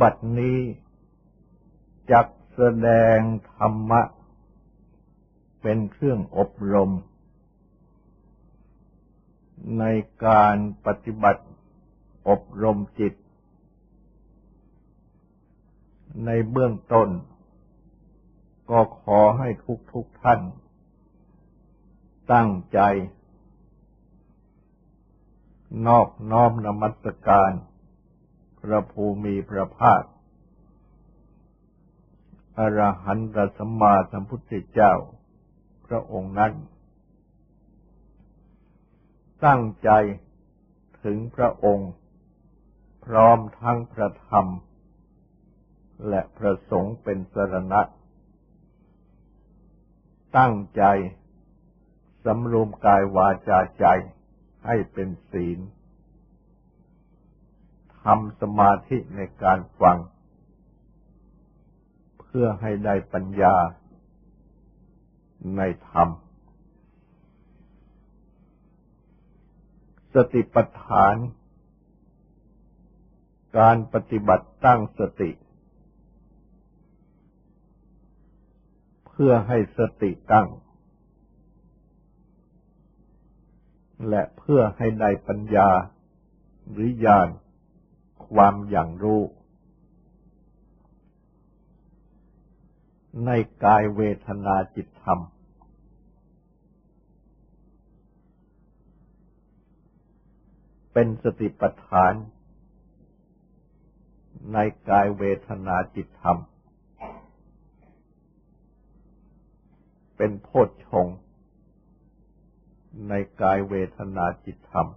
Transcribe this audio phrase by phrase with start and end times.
[0.00, 0.58] บัดนี้
[2.10, 3.18] จักแสดง
[3.54, 4.02] ธรรมะ
[5.62, 6.90] เป็นเครื่องอบรม
[9.78, 9.84] ใน
[10.26, 10.56] การ
[10.86, 11.44] ปฏิบัติ
[12.28, 13.14] อบรมจิต
[16.24, 17.08] ในเบื้องต้น
[18.70, 20.40] ก็ขอให้ทุกทุกท่าน
[22.32, 22.80] ตั้งใจ
[25.86, 27.52] นอบน้อมนมัสการ
[28.62, 30.02] พระภูมิพระภาค
[32.58, 34.92] อรหันตสัมมาสัมพุทธเจ้า
[35.86, 36.52] พระองค์นั้น
[39.44, 39.90] ตั้งใจ
[41.02, 41.90] ถึงพระองค์
[43.04, 44.46] พร้อมทั้งพระธรรม
[46.08, 47.80] และพระสงฆ์เป็นสรณะ
[50.36, 50.82] ตั้งใจ
[52.24, 53.86] สำรวมกายวาจาใจ
[54.66, 55.58] ให้เป็นศีล
[58.04, 59.98] ทำสมาธิในการฟัง
[62.20, 63.56] เพื่อให้ได้ปัญญา
[65.56, 66.08] ในธรรม
[70.14, 71.14] สติปัฏฐาน
[73.58, 75.30] การปฏิบัติตั้งสติ
[79.08, 80.48] เพื่อให้สติตั้ง
[84.08, 85.70] และเพื่อให้ได้ปัญญา
[86.70, 87.28] หรือญาณ
[88.28, 89.22] ความอย่างรู้
[93.26, 93.30] ใน
[93.64, 95.20] กายเวทนาจิตธรรม
[100.92, 102.12] เป็นสติปัฏฐาน
[104.52, 106.38] ในกายเวทนาจิตธรรม
[110.16, 111.06] เป็นโพชฌง
[113.08, 114.88] ในกายเวทนาจิตธรรม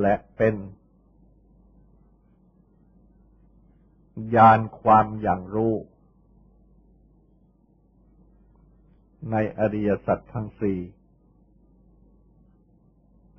[0.00, 0.54] และเป็น
[4.34, 5.74] ญาณความอย่างรู้
[9.30, 10.78] ในอริยสัจทั้งสี่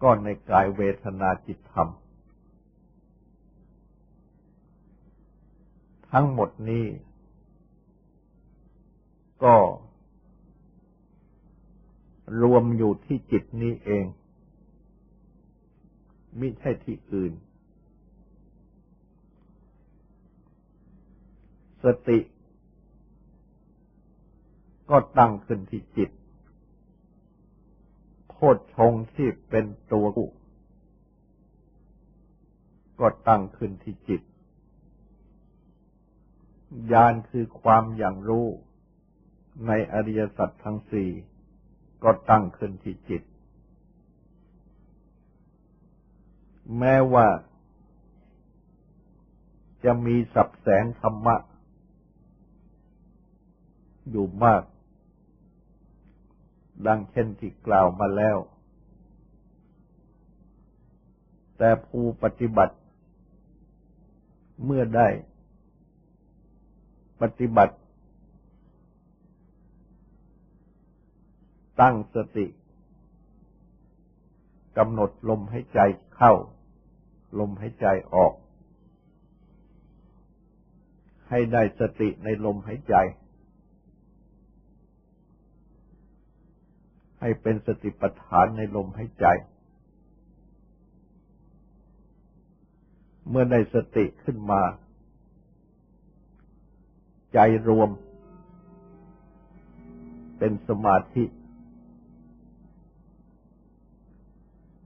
[0.02, 1.90] ก็ในกายเวทนาจิตธรรม
[6.12, 6.86] ทั้งหมดนี้
[9.44, 9.56] ก็
[12.42, 14.06] รวมอยู่ที่จิตนี้เอง
[16.38, 17.34] ไม่ใช่ที่อื่น
[21.84, 22.20] สติ
[24.90, 26.10] ก็ตั้งขึ้นที่จิต
[28.30, 30.28] โพชฌงที่เป็นตัวกู
[33.00, 34.22] ก็ตั้งขึ้นที่จิต
[36.92, 38.48] ญาณคือความอย่างรู้
[39.68, 41.10] ในอริยสัจทั้งสี่
[42.04, 43.24] ก็ตั้งขึ้นที่จิต
[46.78, 47.28] แม้ว่า
[49.84, 51.36] จะมีสับแสงธรรมะ
[54.10, 54.64] อยู่มาก
[56.88, 58.38] ดังเช่นที่กล่าวมาแล้ว
[61.58, 62.76] แต่ผู้ปฏิบัติ
[64.64, 65.08] เมื่อได้
[67.22, 67.76] ปฏิบัติ
[71.82, 72.46] ตั้งสติ
[74.78, 75.80] กำหนดลมให้ใจ
[76.16, 76.34] เข้า
[77.40, 78.34] ลมให้ใจออก
[81.30, 82.96] ให้ได้สติในลมหายใจ
[87.22, 89.26] ให้เป็นสติปัฏฐานในลมหายใจ
[93.30, 94.62] เมื่อได้สติขึ้นมา
[97.34, 97.90] ใจรวม
[100.38, 101.24] เป็นสมาธิ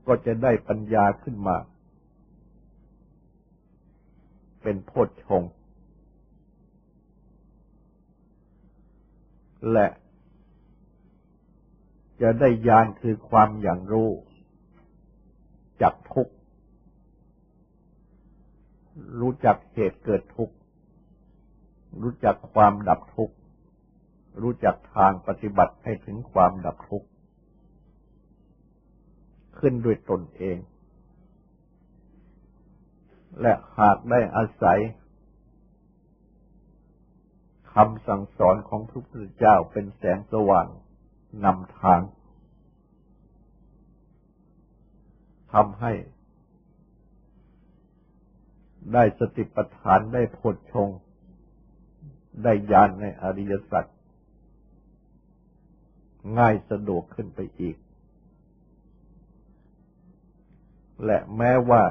[0.06, 1.56] ก็จะได้ปัญญาขึ้นมา
[4.62, 5.42] เป็นโพชฌง
[9.72, 9.86] และ
[12.22, 14.10] จะได้ญาณคือความอย่างรู้
[15.82, 16.34] จักทุกข์
[19.20, 20.54] รู้จักเหตุเกิดทุกข์
[22.02, 23.34] รู้จักความดับทุกข์
[24.42, 27.04] รู้จักทางปฏิบัติให้ถึงความดับทุก
[29.58, 30.58] ขึ้นด้วยตนเอง
[33.40, 34.80] และหากได้อาศัย
[37.74, 40.66] คำสั่งสอนของพระพุทธเจ้าเป็นแสงสว่าง
[41.44, 42.00] นำทาง
[45.52, 45.92] ทำให้
[48.92, 50.88] ได้สติปัฏฐานได้ผลชง
[52.42, 53.84] ได้ญาณในอริยสัจ
[56.38, 57.76] ง่ายสะดวกขึ้นไปอีก
[61.04, 61.82] และแม้ว่า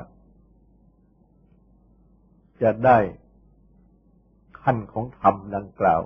[2.62, 2.98] จะได้
[4.62, 6.02] ขั้นของธรรมดังกล่าว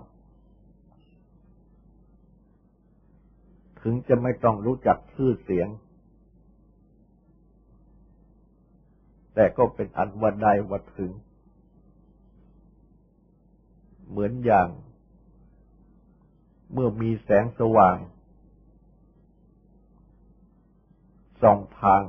[3.81, 5.67] ถึงจะไม่ต้องรู้จักชื่อเสียง
[9.33, 11.11] แต่ก็เป็นอันว่าได้ว่าถึง
[14.09, 14.67] เหมือนอย่าง
[16.73, 17.97] เมื่อมีแสงสว่าง
[21.41, 22.01] ส่องทาง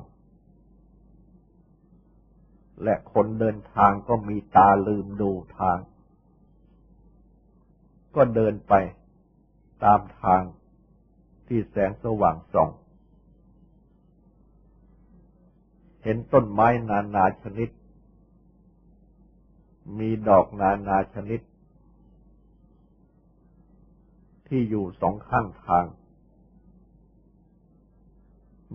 [2.82, 5.78] และคนเดินทางก็มีตาลืมดูทาง
[8.16, 8.74] ก็เดินไป
[9.84, 10.42] ตามทาง
[11.46, 12.70] ที่แสงสว่างส่อง
[16.02, 17.70] เห็นต้นไม้นานาชนิด
[19.98, 21.40] มีดอกนานาชนิด
[24.48, 25.84] ที่อยู่สองข้างทาง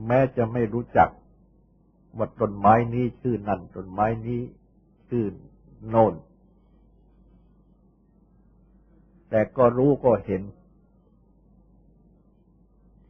[0.06, 1.10] แม้จะไม่รู้จัก
[2.18, 4.42] ว่าต้นไม้นี้ชื่อนั่นต้นไม้นี้
[5.10, 5.26] ชื่อ
[5.90, 6.14] โน่น
[9.30, 10.42] แต่ก็รู้ก็เห็น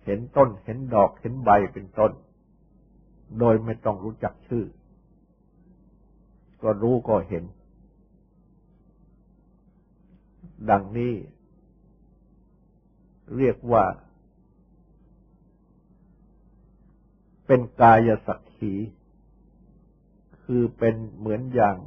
[0.06, 2.12] เห็นต้นเห็นดอกเห็นใบเป็นต้น
[3.40, 4.66] โดยไม่ต้องรู้จักชื่อ
[6.64, 7.44] ก็รู้ก็เห็น
[10.70, 11.14] ดังนี้
[13.38, 13.84] เรียกว่า
[17.46, 18.74] เป็นกายสัก ขี
[20.42, 21.78] คือเป็นเหมือนอย่าง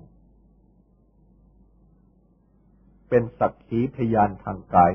[3.09, 4.93] เป็นสักขีพยานทางกาย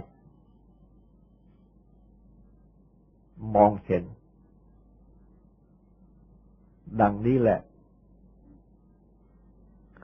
[3.56, 4.04] มองเห็น
[7.02, 7.60] ดังนี้แหละ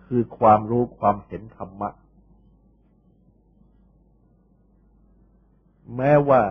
[0.04, 1.90] คือความรู้ความเห็นธรรมะ
[5.96, 6.42] แม้ว่า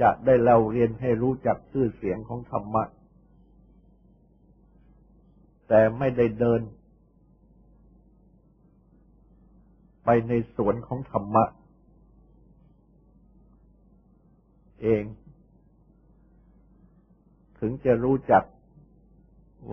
[0.00, 2.84] จะได้เล่าเรียนให้รู้จักชื่อเสียงของธรรมะ
[5.68, 6.60] แต่ไม่ได้เดิน
[10.04, 11.44] ไปในสวนของธรรมะ
[14.82, 15.04] เอง
[17.58, 18.44] ถึงจะรู้จัก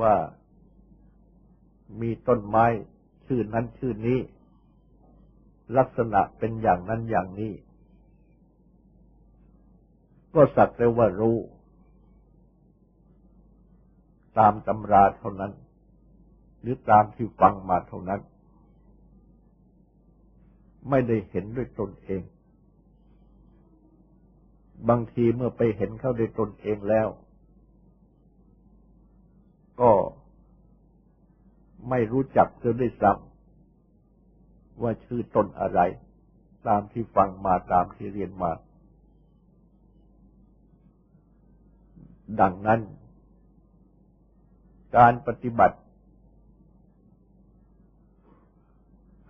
[0.02, 0.16] ว่า
[2.02, 2.66] มีต้นไม้
[3.26, 4.20] ชื่อนั้นชื่อนี้
[5.78, 7.54] ลักษณะเป็นอย่างนั้นอย่างนี้
[10.34, 11.38] ก็สักแต่ว่ารู้
[14.38, 15.52] ตามตำราเท่านั้น
[16.62, 18.22] หรือตามที่ฟังมาเท่านั้น
[20.90, 22.22] ไม่ได้เห็นด้วยตนเอง
[24.90, 27.08] บางทีเมื่อไปเห็นเข้าด้วยตนเองแล้ว
[29.82, 29.92] ก็
[31.90, 35.80] ไม่รู้จักจะได้ซ้ำว่าชื่อตนอะไร
[36.68, 38.52] ตามที่ฟังมาตามที่เรียนมา
[42.40, 42.80] ดังนั้น
[44.98, 45.78] การปฏิบัติ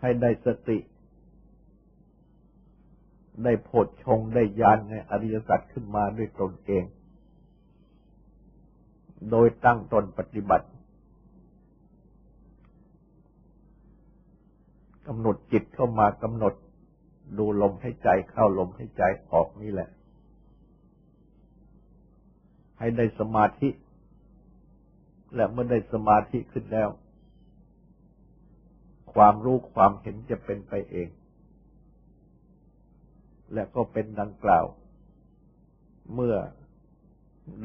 [0.01, 0.77] ให้ได้สติ
[3.43, 6.83] ได้โพดชงได้ยานในอริยสัจขึ้นมาด้วยตนเอง
[9.29, 10.67] โดยตั้งตนปฏิบัติ
[15.07, 16.53] กำหนดจิตเข้ามากำหนด
[17.37, 19.89] ดูลมให้ใจเข้าลมให้ใจออกนี่แหละ
[22.81, 23.69] ให้ได้สมาธิ
[25.35, 26.89] และเมื่อได้สมาธิขึ้นแล้ว
[29.13, 31.09] ความรู้ความเห็นจะเป็นไปเอง
[33.53, 34.65] และก็เป็นดังกล่าว
[36.13, 36.35] เมื่อ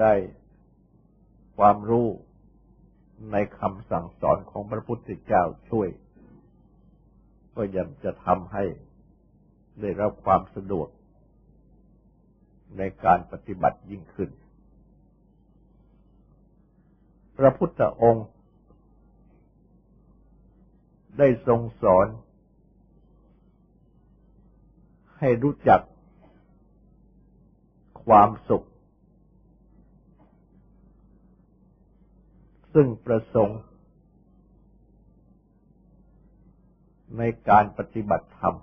[0.00, 0.14] ได้
[1.56, 2.06] ความรู้
[3.32, 5.88] ในคำสั่งสอนของพระพุทธเจ้าช่วย
[7.56, 8.64] ก็ยังจะทำให้
[9.80, 10.88] ได้รับความสะดวก
[12.78, 14.30] ในการปฏิบัติยิ่งขึ้น
[17.36, 18.26] พระพุทธองค์
[21.18, 22.06] ได้ทรงสอน
[25.18, 25.80] ให้รู้จัก
[28.04, 28.66] ความสุข
[32.74, 33.60] ซึ่งประสงค์
[37.18, 38.56] ในการปฏิบัติธรรม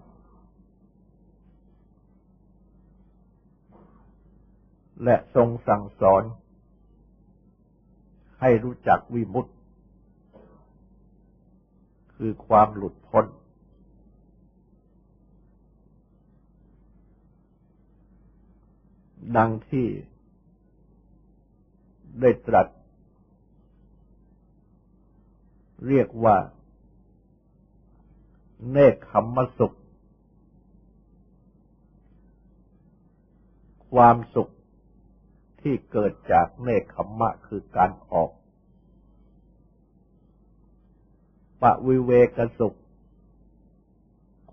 [5.03, 6.23] และทรงสั่งสอน
[8.45, 9.53] ให้รู้จักวิมุตติ
[12.15, 13.25] คือความหลุดพ้น
[19.37, 19.87] ดังที่
[22.21, 22.67] ได้ตรัส
[25.87, 26.37] เรียกว่า
[28.71, 29.75] เนคขมมสุข
[33.91, 34.52] ความสุข
[35.63, 38.31] ที่เกิดจากเนคขมมะคือการออก
[41.61, 42.77] ปวิเวกสุข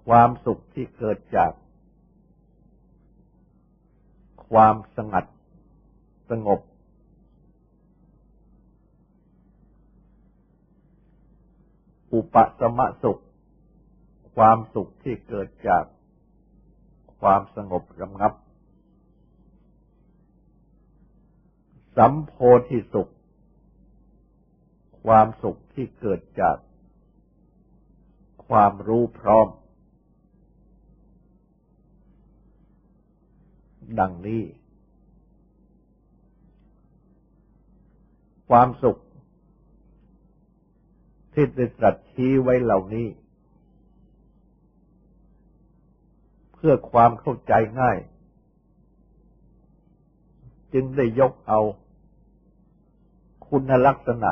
[0.06, 1.52] ความสุขที่เกิดจาก
[4.50, 5.24] ความสงัด
[6.30, 6.60] สงบ
[12.12, 13.22] อุปสมะสุข
[14.36, 15.84] ความสุขที่เกิดจาก
[17.20, 18.32] ความสงบระงับ
[22.02, 22.34] สัมโพ
[22.68, 23.12] ธิสุข
[25.04, 26.56] ความสุขที่เกิดจาก
[28.46, 29.46] ความรู้พร้อม
[33.98, 34.42] ดังนี้
[38.48, 38.96] ความสุข
[41.32, 43.08] ที่ได้ตรัสชี้ไว้เหล่านี้
[46.54, 47.98] เพื่อความเข้าใจง่าย
[50.72, 51.60] จึงได้ยกเอา
[53.50, 54.30] คุณลักษณะ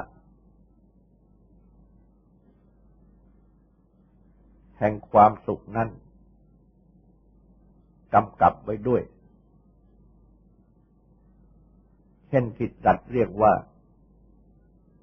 [4.79, 5.89] แห่งความสุขนั้น
[8.15, 9.03] กำกับไว้ด้วย
[12.29, 13.53] เช่นที่ตัดเรียกว่า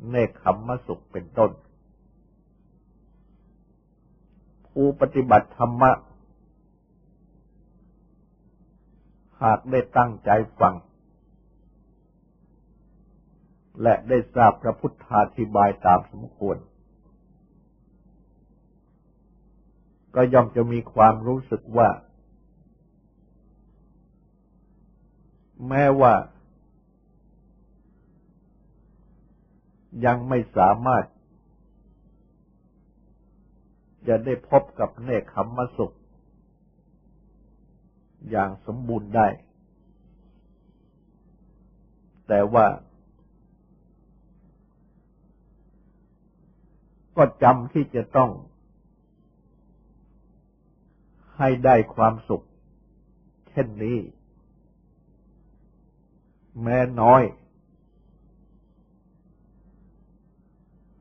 [0.09, 1.51] เนคขมมสุขเป็นต้น
[4.67, 5.91] ผู้ปฏิบัติธรรมะ
[9.41, 10.29] หากได้ตั้งใจ
[10.59, 10.75] ฟัง
[13.81, 16.57] และได้ทราบพระพุทธาธิบายตามสมควร
[20.15, 21.89] ก็ย่อมจะมีความรู้สึกว่า
[25.67, 26.13] แม้ว่า
[30.05, 31.05] ยังไม่สามารถ
[34.07, 35.95] จะได้พบกับเนคขมมสุข
[38.29, 39.27] อย่างสมบูรณ์ได้
[42.27, 42.65] แต่ว่า
[47.17, 48.31] ก็จำที่จะต้อง
[51.37, 52.45] ให้ได้ความสุข
[53.49, 53.97] เช่นนี้
[56.61, 57.23] แม้น้อย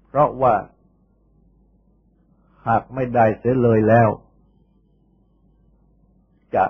[0.07, 0.55] เพราะว่า
[2.67, 4.09] หากไม่ได้เสียเลยแล้ว
[6.55, 6.65] จะ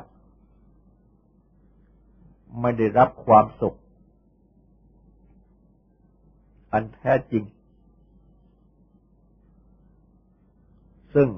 [2.60, 3.78] ไม่ได้รับความสุข
[6.72, 7.44] อันแท้จริง
[11.14, 11.28] ซึ่ง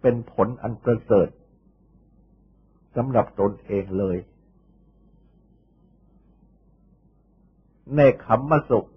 [0.00, 1.28] เป็นผลอันประเสริฐ
[2.96, 4.16] สำหรับตนเองเลย
[7.96, 8.88] ในขมมสุข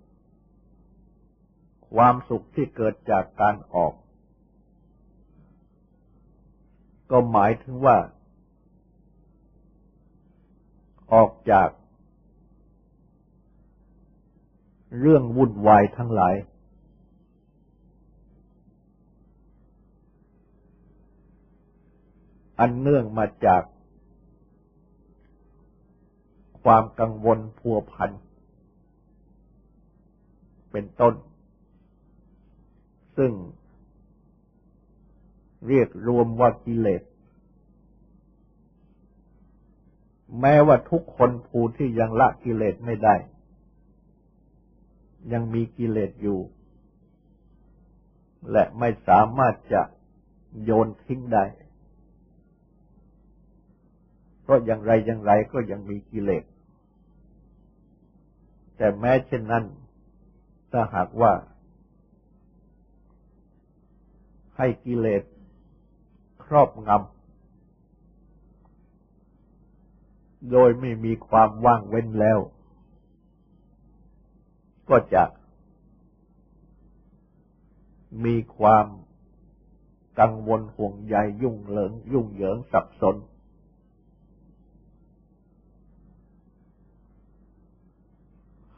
[1.94, 3.94] ความสุขที่เกิดจากการออก
[7.12, 7.98] ก็หมายถึงว่า
[11.14, 11.70] ออกจาก
[15.00, 16.36] เรื่องวุ่นวายทั้งหลาย
[22.60, 23.64] อันเนื่องมาจาก
[26.64, 28.12] ความกังวลพัวพัน
[30.72, 31.14] เป็นต้น
[33.18, 33.32] ซึ่ง
[35.68, 37.04] เรียกรวมว่ากิเลส
[40.42, 43.16] แม้ว่าทุกคนผู้ที่ยังละกิเลสไม่ได้
[45.32, 46.40] ยังมีกิเลสอยู่
[48.52, 49.82] และไม่สามารถจะ
[50.64, 51.44] โยนทิ้งได้
[54.44, 56.44] เพราะอย่างไรอย่างไรก็ยังมีกิเลส
[58.78, 59.64] แต่แม้เช่นนั้น
[60.72, 61.34] ถ้าหากว่า
[64.58, 65.24] ให้กิเลส
[66.46, 67.14] ครอบงำ
[70.52, 72.40] โดยไม่มีความว่างเว้นแล้ว
[74.90, 75.24] ก็จะ
[78.26, 78.86] มีความ
[80.20, 83.16] กังวลห่วงใยยุ่งเหลิง ยุ่งเหยิงสับสน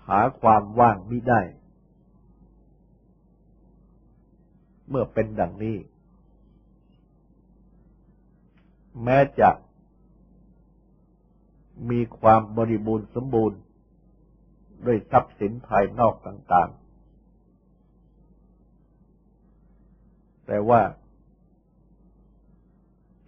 [0.07, 1.41] หาความว่างไม่ได้
[4.89, 5.77] เมื่อเป็นดังนี้
[9.03, 9.50] แม้จะ
[11.89, 13.59] มีความบริบูรณ์สมบูรณ์
[14.85, 16.85] ด้วยทรัพย์สินภายนอกต่างๆ
[20.47, 20.81] แต่ว่า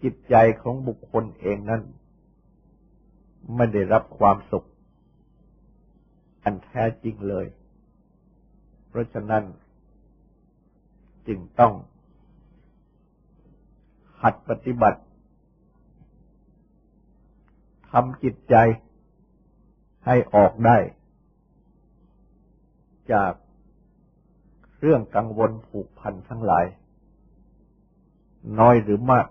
[0.03, 1.81] จิตใจของบุคคลเองนั้น
[3.55, 4.67] ไม่ได้รับความสุข
[6.49, 7.45] อันแท้จริงเลย
[8.87, 9.43] เพราะฉะนั้น
[11.27, 11.73] จึงต้อง
[14.21, 15.01] หัดปฏิบัติ
[17.89, 18.55] ทำจิตใจ
[20.05, 20.77] ให้ออกได้
[23.13, 23.33] จาก
[24.81, 26.65] เรื่องกังวลผูกพันทั้งหลาย
[28.59, 29.27] น้อยหรือมาก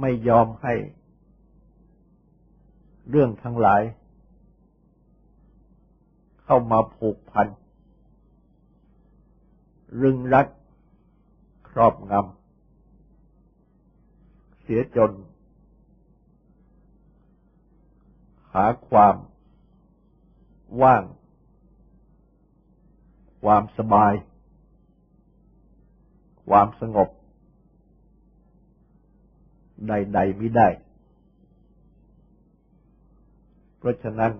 [0.00, 0.74] ไม่ยอมให้
[3.10, 3.82] เรื่องทั้งหลาย
[6.46, 7.46] เข้ามาผูกพัน
[10.00, 10.46] รึงรัด
[11.68, 15.12] ครอบงำ เสียจน
[18.52, 19.14] หาความ
[20.82, 21.02] ว่าง
[23.42, 24.12] ความสบาย
[26.48, 27.08] ความสงบ
[29.88, 30.68] ใดๆไม่ได้
[33.78, 34.32] เพราะฉะนั้น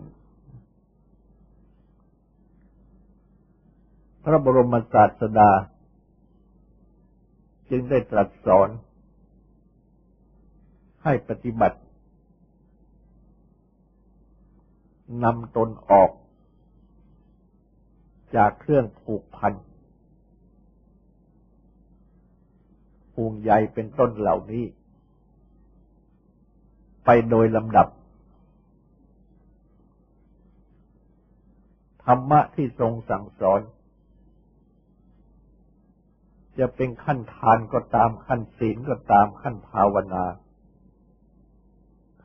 [4.29, 5.51] พระบรมศาสดา
[7.71, 8.69] จึงได้ตรัสสอน
[11.05, 11.79] ให้ปฏิบัติ
[15.25, 16.11] นำตนออก
[18.37, 19.53] จากเครื่องผูกพัน
[23.13, 24.65] ผูงใยเป็นต้นเหล่านี้
[27.05, 27.89] ไปโดยลำดับ
[32.05, 33.61] ธรรมะที่ทรงสั่งสอน
[36.59, 40.25] จะเป็นขั้นทานก็ตามขั้นศีลก็ตามขั้นภาวนา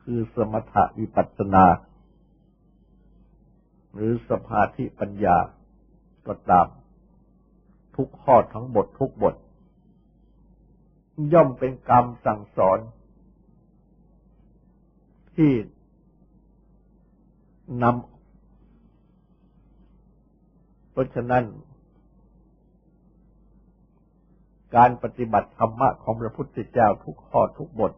[0.00, 1.64] คือสมถะวิปัสสนา
[3.94, 5.36] หรือสภาธิปัญญา
[6.26, 6.66] ก็ตาม
[7.96, 9.34] ทุกข้อทั้งบททุกบท
[11.32, 12.78] ย่อมเป็นกรรมสั่งสอน
[15.34, 15.52] ที่
[17.82, 17.96] นำ
[20.90, 21.44] เพราะฉะนั้น
[24.76, 27.92] การปฏิบัติธรรมะของพระพุทธเจ้าทุกข้อทุกบท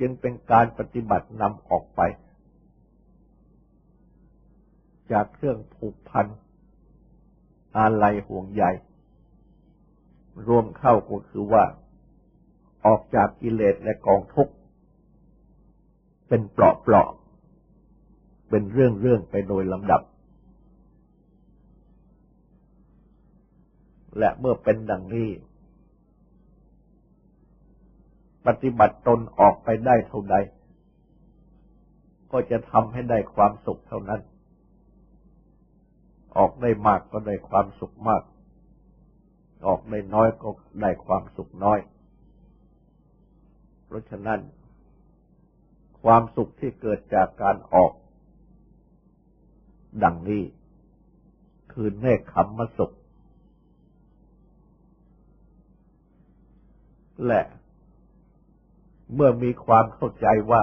[0.00, 2.00] จึงเป็นการปฏิบัตินำออกไป
[5.12, 6.26] จากเครื่องผูกพัน
[7.76, 8.64] อาลัยห่วงใย
[10.46, 11.64] รวมเข้าก็คือว่า
[12.86, 14.54] ออกจากกิเลสและกองทุกข์
[16.28, 17.08] เป็นเปราะเปราะ
[18.50, 20.02] เป็นเรื่องเรื่องไปโดยลำดับ
[24.18, 25.30] และเมื่อเป็นดังนี้
[28.46, 30.36] ปฏิบัติตนออกไปได้เท่าใด
[32.32, 34.20] ก็จะทำให้ได้ความสุขเท่านั้น
[36.36, 38.22] ออกได้มากก็ได้ความสุขมาก
[39.66, 40.50] ออกได้น้อยก็
[40.82, 41.78] ได้ความสุขน้อย
[43.86, 44.40] เพราะฉะนั้น
[46.02, 47.92] ความสุขที่เกิดจากการออก
[50.02, 50.42] ดังนี้
[51.72, 52.94] คือเนคขมมสุข
[57.26, 57.42] และ
[59.14, 60.62] เมื่อมีความเข้าใจว่า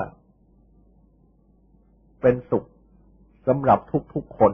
[2.22, 2.68] เป็นสุข
[3.48, 3.80] สำหรับ
[4.14, 4.52] ทุกๆคน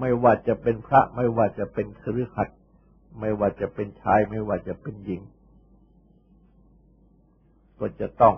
[0.00, 2.48] ไม่ว่าจะเป็นพระ ไม่ว่าจะเป็นครือขัด
[3.20, 5.20] ไม่ว่าจะเป็นชาย ไม่ว่าจะเป็นหญิง
[7.78, 8.34] ก็จะต้อง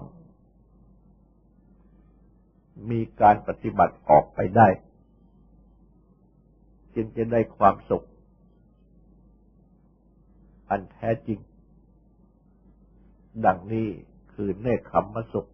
[2.90, 4.68] มีการปฏิบัติออกไปได้
[6.94, 8.06] จึงจะได้ความสุข
[10.72, 11.38] อันแท้จริง
[13.44, 13.88] ดังนี้
[14.32, 15.48] คือเนคขมมสุข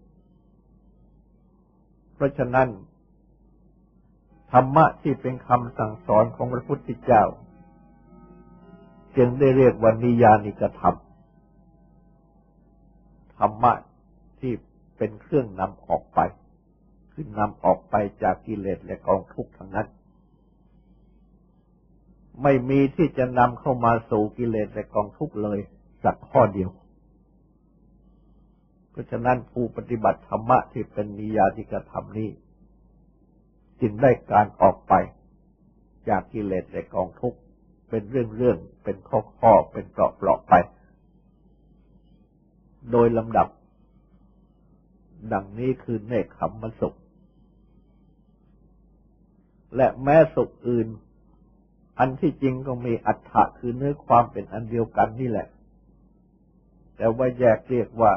[2.15, 2.69] เพราะฉะนั้น
[4.53, 7.23] ธรรมะที่เป็นคำสั่งสอนของพระพุทธเจ้า
[9.17, 10.97] จึงได้เรียกว่านิยานิกธรรม
[13.37, 13.73] ธรรมะ
[14.41, 14.53] ที่
[14.97, 16.21] เป็นเครื่องนำออกไป
[17.13, 19.89] คือนำออกไปจากกิเลสและกองทุกข์ทั้งนั้น
[22.43, 25.59] ไม่มีที่จะนำเข้ามาสู่กิเลสและกองทุกข์เลย
[26.05, 26.71] สักข้อเดียว
[28.91, 32.31] เพราะฉะนั้นผู้ปฏิบัติธรรมะที่เป็นนิยานิกธรรมนี้
[33.81, 34.95] จึงได้การออกไป
[36.09, 37.39] จากกิเลสในกองทุกข์
[37.89, 40.55] เป็นเรื่องๆเป็นข้อๆเป็นเปราะๆไป
[42.93, 43.49] โดยลำดับ
[45.33, 46.97] ดังนี้คือเนคขมมสุข
[49.77, 50.89] และแม้สุขอื่น
[51.99, 55.49] อันที่จริงก็มีอัฏฐะคือเนื้อความเป็นอันเดียวกันนี่แหละ
[56.97, 58.13] แต่ว่าแยกเรียกว่า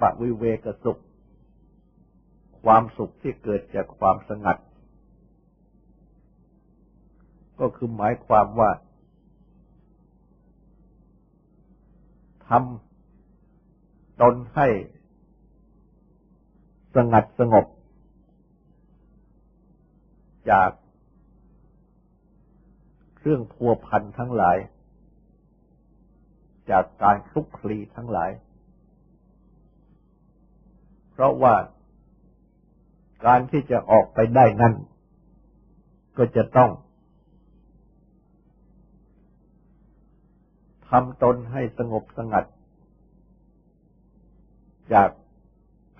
[0.00, 1.00] ปวิเวกสุข
[2.62, 4.58] ความสุขที่เกิดจากความสงัด
[7.60, 8.70] ก็คือหมายความว่า
[12.48, 14.68] ทำตนให้
[16.94, 17.66] สงัดสงบ
[20.50, 20.70] จาก
[23.28, 24.56] รื่องพัวพันทั้งหลาย
[26.70, 28.30] จากการคลุกคลีทั้งหลาย
[31.10, 31.54] เพราะว่า
[33.26, 34.74] การที่จะออกไปได้นั้น
[36.16, 36.70] ก็จะต้อง
[40.88, 42.44] ทำตนให้สงบสงัด
[44.92, 45.10] จาก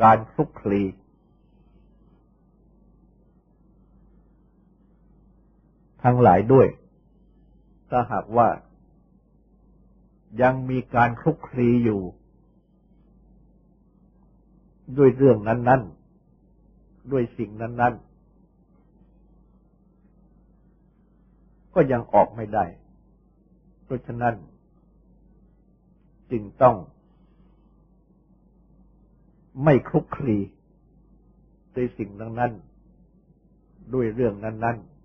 [0.02, 0.82] การคลุกคลี
[6.04, 6.68] ทั้งหลายด้วย
[7.90, 8.48] ถ้าหากว่า
[10.42, 12.00] ยังมีการคลุกคลีอยู่
[14.98, 15.82] ด้วยเรื่องนั้น
[16.46, 18.04] ๆ ด้วยสิ่งนั้น ๆ
[21.74, 22.64] ก็ยังออกไม่ได้
[23.84, 24.34] เพราะฉะนั้น
[26.30, 26.76] จึงต้อง
[29.64, 30.36] ไม่คลุกคลี
[31.74, 32.52] ด้วยสิ่งนั้น
[33.94, 34.97] ด้วยเรื่องนั้น ๆ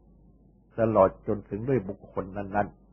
[0.79, 2.83] ตลอดจนถึงด้วยบุคคลนั้น ๆ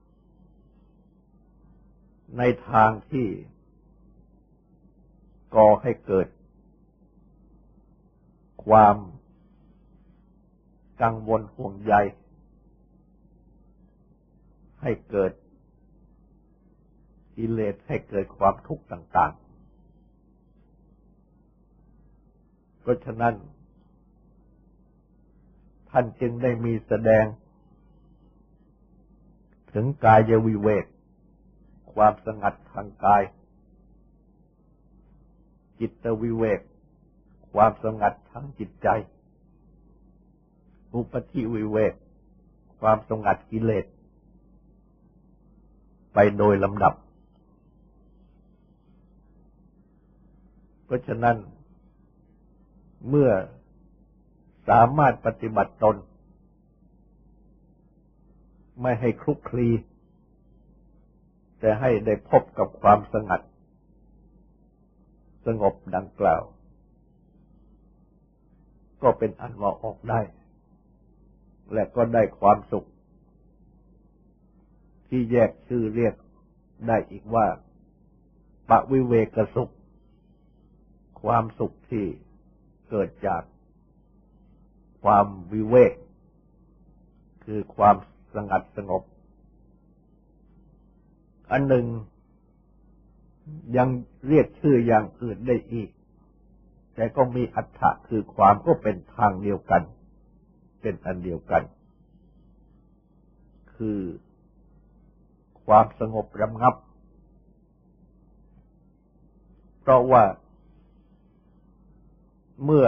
[2.39, 3.27] ในทางที่
[5.55, 6.29] ก่อให้เกิด
[8.67, 8.97] ความ
[11.03, 11.95] กังวลห่วงใย
[14.83, 15.33] ให้เกิด
[17.37, 19.41] กิเลสให้เกิดความทุกข์ต่าง ๆ
[22.81, 23.35] เพราะฉะนั้น
[25.91, 27.25] ท่านจึงได้มีแสดง
[29.75, 30.85] ถึงกายวิเวก
[31.93, 33.23] ความสงัดทางกาย
[35.81, 36.61] จิตวิเวก
[37.53, 38.89] ความสงัดทางจิตใจ
[40.95, 41.95] อุปธิวิเวก
[42.81, 43.87] ความสงัดกิเลส
[46.15, 46.95] ไปโดยลำดับ
[50.85, 51.37] เพราะฉะนั้น
[53.09, 53.31] เมื่อ
[54.69, 55.97] สามารถปฏิบัติตน
[58.83, 59.69] ไม่ให้คลุกคลี
[61.61, 63.41] แต่ให้ได้พบกับความสงัด
[65.47, 66.43] สงบดังกล่าว
[69.03, 70.21] ก็เป็นอันว่าออกได้
[71.73, 72.89] และก็ได้ความสุข
[75.09, 76.15] ที่แยกชื่อเรียก
[76.89, 77.47] ได้อีกว่า
[78.69, 79.73] ปะวิเวกสุข
[81.23, 82.07] ความสุขที่
[82.91, 83.43] เกิดจาก
[85.03, 85.93] ความวิเวก
[87.45, 87.97] คือความ
[88.35, 89.03] สงัดสงบ
[91.51, 91.87] อันหนึ่ง
[93.77, 93.89] ยัง
[94.29, 95.89] เรียกชื่ออย่างอื่นได้อีก
[96.95, 99.83] แต่ก็มีอัตถะคือความก็เป็นทางเดียวกัน
[100.81, 101.63] เป็นอันเดียวกัน
[103.75, 104.01] คือ
[105.65, 106.75] ความสงบรำงับ
[109.81, 110.25] เพราะว่า
[112.65, 112.87] เมื่อ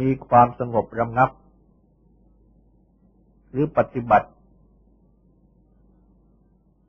[0.00, 1.30] มีความสงบระงับ
[3.54, 4.28] หรือปฏิบัติ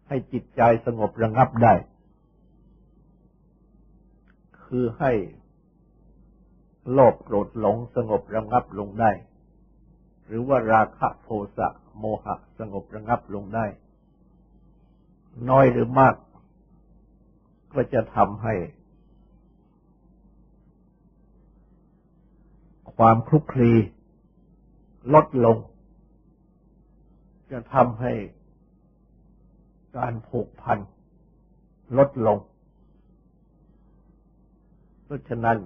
[0.08, 1.73] ให้จิตใจสงบระงับได้
[4.65, 5.12] คือให้
[6.91, 9.12] โลภโกรธหลงสงบระงับลงได้
[10.25, 13.65] หรือว่าราคะโทสะโมหะสงบระงับลงได้
[15.49, 16.15] น้อยหรือมาก
[17.73, 18.56] ก็จะทำให้
[22.95, 23.71] ความคลุกคลี
[25.13, 25.58] ลดลง
[27.51, 28.13] จะทำให้
[29.97, 30.79] การผูกพัน
[31.97, 32.38] ลดลง
[35.03, 35.58] เพราะฉะนั้น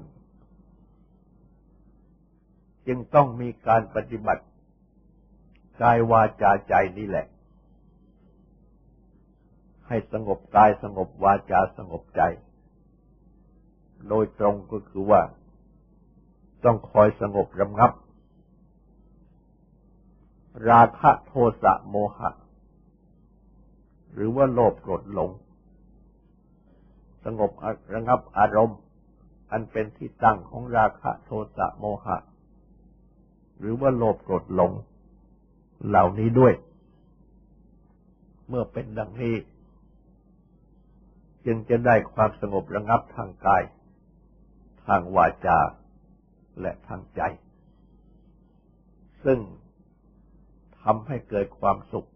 [2.87, 4.43] จึงต้องมีการปฏิบัติ
[5.81, 7.27] กายวาจาใจนี่แหละ
[9.87, 12.21] ให้สงบกายสงบวาจาสงบใจ
[14.09, 15.21] โดยตรงก็คือว่า
[16.65, 17.91] ต้องคอยสงบระงับ
[20.67, 22.29] ราคะโทสะโมหะ
[24.13, 25.31] หรือว่าโลภโกรธหลง
[27.23, 27.51] สงบ
[27.93, 28.79] ระงับอารมณ์
[29.51, 32.17] อันเป็นที่ตั้งของราคะโทสะโมหะ
[33.59, 34.71] หรือว่าโลภโกรธหลง
[35.87, 36.53] เหล่านี้ด้วย
[38.47, 39.35] เมื่อเป็นดังนี้
[41.45, 43.63] จึงจะได้ความสงบระงับทางกาย
[44.85, 45.59] ทางวาจา
[46.61, 47.21] และทางใจ
[49.23, 49.39] ซึ่ง
[50.83, 52.09] ทำให้เกิดความสุข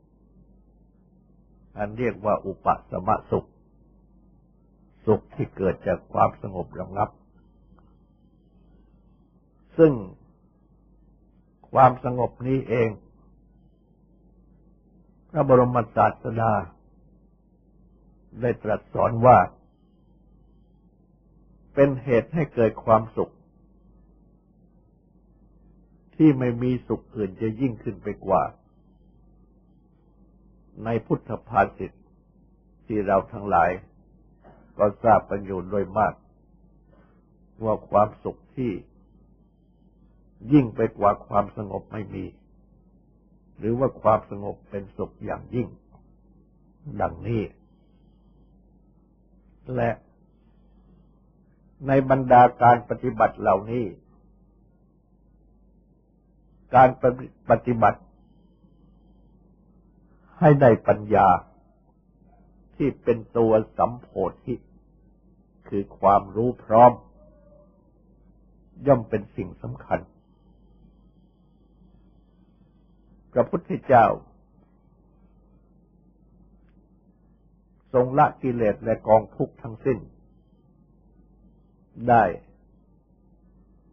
[1.77, 3.49] อันเรียกว่าอุปสมะสุข
[5.05, 7.09] สุขที่เกิดจากความสงบระงับ
[9.77, 9.93] ซึ่ง
[11.71, 12.89] ความสงบนี้เอง
[15.29, 16.53] พระบรมศาสดา
[18.41, 19.37] ได้ตรัสสอนว่า
[21.73, 23.33] เป็นเหตุให้เกิดความสุข
[26.25, 28.43] ที่ไม่มีสุขอื่นจะยิ่งขึ้นไปกว่า
[30.83, 31.91] ในพุทธภาษิต
[32.85, 33.69] ที่เราทั้งหลาย
[34.77, 36.13] ก็ทราบกันอยู่โดยมาก
[37.63, 38.71] ว่าความสุขที่
[40.53, 42.25] ยิ่งไปกว่าความสงบไม่มี
[43.57, 45.67] หรือว่าความสงบเป็นสุขอย่างยิ่ง
[47.01, 47.43] ดังนี้
[49.75, 49.91] และ
[51.87, 53.85] ในบรรดาการปฏิบัติเหล่านี้
[56.75, 56.89] การ
[57.49, 57.99] ปฏิบัติ
[60.39, 61.27] ให้ได้ปัญญา
[62.75, 64.07] ที่เป็นตัวสัมโพ
[64.43, 64.55] ธิ
[65.67, 66.91] คือความรู้พร้อม
[68.87, 69.99] ย่อมเป็นสิ่งสำคัญ
[73.33, 74.05] พระพุทธเจ้า
[77.93, 79.99] ทรงละกิเลสและกองทุกข์ทั้งสิ้น
[82.09, 82.23] ได้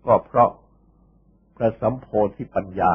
[0.06, 0.50] ก็เพราะ
[1.60, 2.90] ระสัมโพธิปัญญา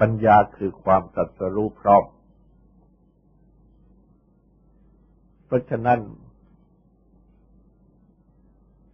[0.00, 2.04] ปัญญาคือความตรัสรู้พร้อม
[5.44, 6.00] เพราะฉะนั้น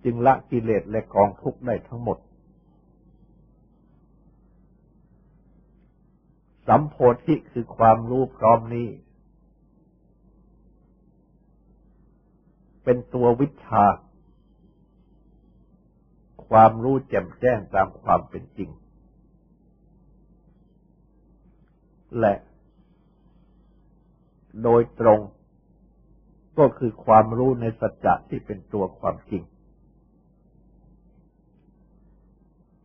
[0.05, 2.19] จึงละกิเลสและกองทุกข์ได้ทั้งหมด
[6.69, 8.89] สัมโพธิคือความรู้พร้อมนี้
[12.85, 13.85] เป็นตัววิชา
[16.51, 18.71] ความรู้แจ่มแจ้งตามความเป็นจริง
[22.21, 22.35] และ
[24.63, 25.21] โดยตรง
[26.59, 29.43] ก็คือความรู้ในสัจจะที่เป็นตัวความจริง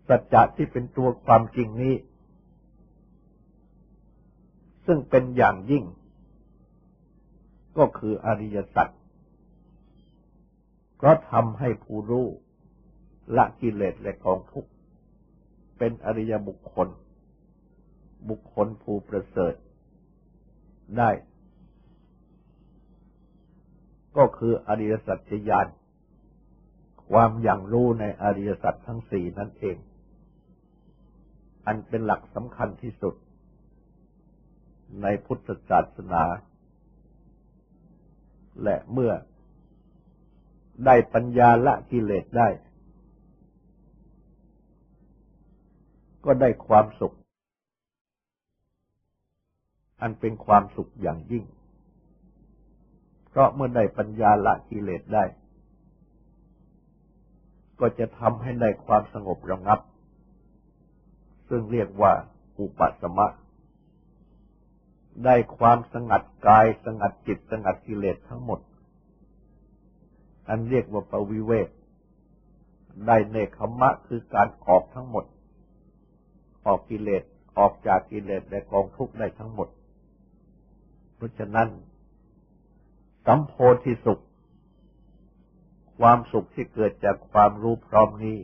[0.09, 1.95] สัจจะที่เป็นตัวความจริงนี้
[4.85, 5.83] ซึ่งเป็นอย่างยิ่ง
[7.77, 8.89] ก็คืออริยสัจ
[10.95, 12.27] เพราะทำให้ผู้รู้
[13.35, 14.69] ละกิเลสและกองทุกข์
[15.77, 16.87] เป็นอริยบุคคล
[18.29, 19.55] บุคคลผู้ประเสริฐ
[20.97, 21.09] ได้
[24.17, 25.67] ก็คืออริยสัจญาณ
[27.09, 29.77] ความอย่างรู้ในอริยสัจทั้งสี่นั่นเอง
[31.65, 33.15] อันเป็นหลักสำคัญที่สุด
[35.01, 36.23] ในพุทธศาสนา
[38.63, 39.13] และเมื่อ
[40.85, 42.49] ได้ปัญญาละกิเลสได้
[46.25, 47.15] ก็ได้ความสุข
[50.01, 51.45] อันเป็นความสุขอย่างยิ่ง
[53.27, 55.23] เพราะเมื่อได้ปัญญาละกิเลสได้
[57.79, 59.79] ก็จะทำให้ได้ความสงบระงับ
[61.49, 62.11] ซึ่งเรียกว่า
[62.59, 63.27] อุปสมะ
[65.25, 68.59] ได้ความสงัดกายสงัดจิตสงัดกิเลสทั้งหมด
[70.49, 71.69] อันเรียกว่าปวิเวก
[73.07, 75.25] ได้เนคขมะคือการออกทั้งหมด
[76.65, 77.23] ออกกิเลส
[77.57, 79.69] ออกจากกิเลสและกองทุกข์ได้ทั้งหมด
[81.15, 81.69] เพราะฉะนั้น
[83.25, 84.23] สัมโพธิสุข
[85.99, 88.39] ความสุขที่เกิดจากความรู้พร้อมนี้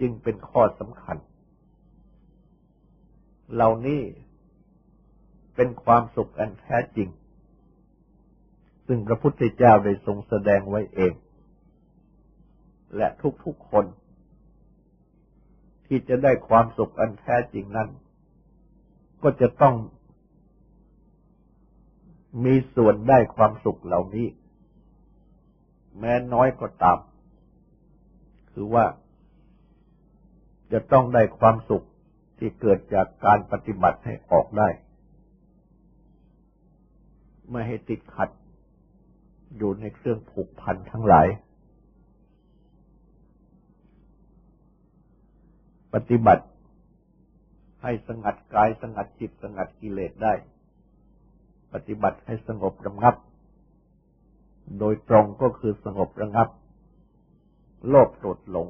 [0.00, 1.16] จึงเป็นข้อสำคัญ
[3.54, 4.02] เหล่านี้
[5.54, 7.08] เป็นความสุขอันแท้จริง
[8.86, 11.12] ซึ่งพระพุทธเจ้าได้ทรงแสดงไว้เอง
[12.96, 13.08] และ
[13.44, 13.84] ทุกๆคน
[15.92, 17.88] ที่จะได้ความสุขอันแท้จริงนั้น
[19.22, 19.74] ก็จะต้อง
[22.44, 24.26] มีส่วนได้ความสุขเหล่านี้
[25.98, 26.98] แม้น้อยก็ตาม
[28.52, 28.84] คือว่า
[30.72, 31.86] จะต้องได้ความสุข
[32.38, 34.68] ที่เกิดจากการปฏิบัติให้ออกได้
[37.50, 38.30] ไม่ให้ติดขัด
[39.56, 41.26] อยู่ในเครื่องผูกพันทั้งหลาย
[45.94, 46.44] ปฏิบัติ
[47.82, 50.34] ให้สงัดกายสงัดจิตสงัดกิเลสได้
[51.72, 53.14] ปฏิบัติให้สงบระงับ
[54.78, 56.48] โดยตรงก็คือสงบระงับ
[57.88, 58.68] โลภโกรธหลง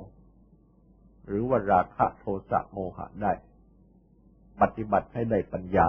[1.26, 3.32] หรือว่าราคะโทสะโมหะได้
[4.60, 5.86] ปฏิบัติให้ได้ปัญญา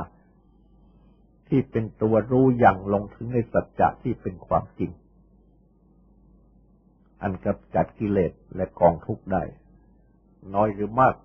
[1.48, 4.92] ที่เป็นตัวรู้อย่างลงถึงในสัจจะที่เป็นความจริง
[7.22, 9.44] อันกับจัดกิเลสและกองทุกข์ได้
[10.56, 11.16] น้อยหรือมาก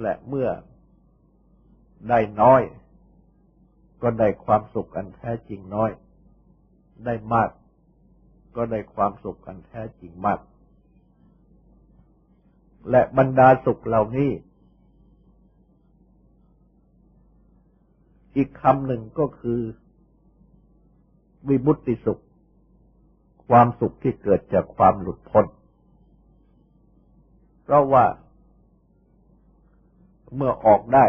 [0.00, 0.48] และเมื่อ
[2.08, 2.62] ได้น้อย
[4.02, 5.90] ก็ได้ความสุขอันแท้จริงน้อย
[7.04, 7.50] ได้มาก
[8.56, 10.40] ก็ได้ความสุขอันแท้จริงมาก
[12.90, 14.30] และบรรดาสุขเหล่านี้
[18.36, 19.60] อีกคำหนึ่งก็คือ
[21.48, 22.22] วิบุติสุข
[23.48, 25.46] ความสุขที่เกิดจากความหลุดพ้น
[27.68, 28.04] เพราะว่า
[30.36, 31.06] เมื่อออกได้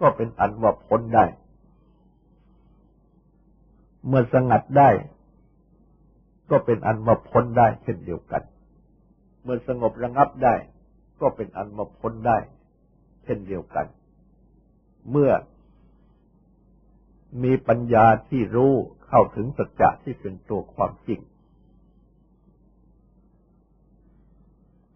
[0.00, 1.24] ก็เป็นอันว่าพ้นได้
[4.06, 4.90] เมื่อสงัดได้
[6.50, 8.42] ก็เป็นอันว่าพ้นได้เช่นเดียวกัน
[9.42, 10.54] เมื่อสงบระงับได้
[11.20, 12.38] ก็เป็นอันว่าพ้นได้
[13.24, 13.86] เช่นเดียวกัน
[15.10, 15.30] เมื่อ
[17.42, 18.72] มีปัญญาที่รู้
[19.08, 21.20] เข้าถึงสัจจะที่เป็นตัวความจริง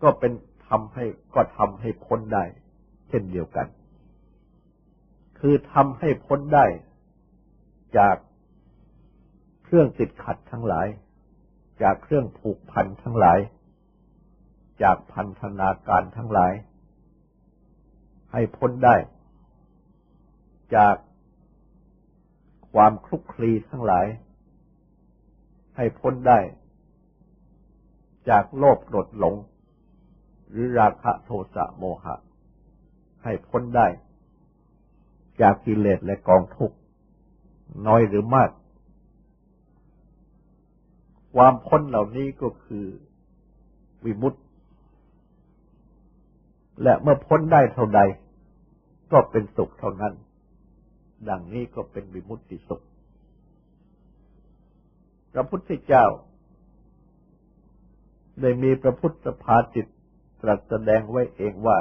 [0.02, 0.32] ก็เป็น
[0.68, 2.44] ทำให้ก็ทำให้พ้นได้
[3.08, 3.66] เช่นเดียวกัน
[5.38, 6.66] คือทำให้พ้นได้
[7.98, 8.16] จาก
[9.64, 10.86] เครื่องติดขัดทั้งหลาย
[11.82, 13.38] จากเครื่องผูกพันทั้งหลาย
[14.82, 16.52] จากพันธนาการทั้งหลาย
[18.32, 18.96] ให้พ้นได้
[20.76, 20.96] จาก
[22.72, 24.06] ความคลุกคลีทั้งหลาย
[25.76, 26.38] ให้พ้นได้
[28.30, 29.34] จากโลภโกรธหลง
[30.50, 32.16] หรือราคะโทสะโมหะ
[33.24, 33.86] ให้พ้นได้
[35.40, 36.76] จากกิเลสและกองทุกข์
[37.86, 38.50] น้อยหรือมาก
[41.34, 42.86] ความพ้นเหล่านี้ก็คือ
[44.04, 44.40] วิมุตติ
[46.82, 48.00] และเมื่อพ้นได้เท่าใด
[49.12, 50.14] ก็เป็นสุขเท่านั้น
[51.28, 52.84] ดังนี้ก็เป็นวิมุตติสุข
[55.32, 56.06] พระพุทธเจ้า
[58.40, 59.86] ได้มีพระพุทธภาจิต
[60.42, 61.78] ตรัสแสดงไว้เองว่า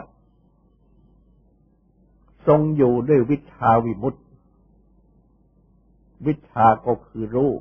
[2.47, 4.21] ทรงอยู่ด้วยวิชาวิมุตติ
[6.27, 7.51] วิชาก็คือรู้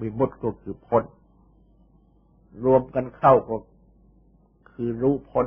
[0.00, 1.04] วิมุตติก็คือพ้น
[2.64, 3.56] รวมกันเข้าก็
[4.70, 5.46] คือรู้พ้น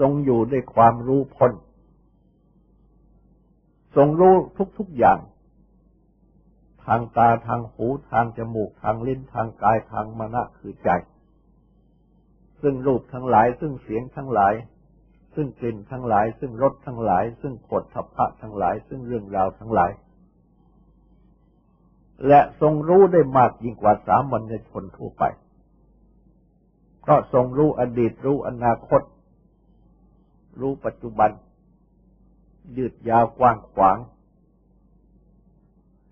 [0.00, 1.52] ทรงอยู่ด้วยความรู้พ้น
[3.96, 4.34] ทรงรู้
[4.78, 5.18] ทุกๆอย่าง
[6.84, 10.88] ทางตาทางหูทางจมูกทางลิ้นทางกายทางมณะคือใจ
[12.66, 14.54] ซึ่งรูปทั้งหลาย ซึ่งเสียงทั้งหลาย
[15.34, 19.90] ซึ่งกลิ่นทั้งหลาย ซึ่งรสทั้งหลาย ซึ่งผลทัพพะทั้งหลาย ซึ่งเรื่องราวทั้งหลาย
[22.28, 25.24] และทรงรู้ได้มากยิ่งกว่าสามัญชนทั่วไป
[27.00, 29.02] เพราะทรงรู้อดีตรู้อนาคต
[30.60, 31.30] รู้ปัจจุบัน
[32.76, 33.98] ยืดยาวกว้างขวาง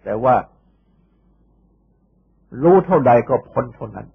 [0.04, 0.36] แต่ว่า
[2.62, 4.06] รู้เท่าใดก็พ้นเท่านั้น